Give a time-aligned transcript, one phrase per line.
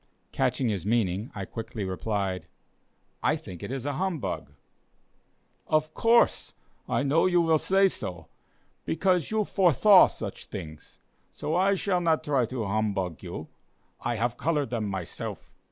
[0.31, 2.47] Catching his meaning, I quickly replied:
[3.21, 4.49] "I think it is a humbug."
[5.67, 6.55] "Of course,
[6.89, 8.27] I know you will say so;
[8.83, 10.99] because you 'forstha' such things;
[11.31, 13.49] so I shall not try to humbug you;
[14.01, 15.53] I have color them myself."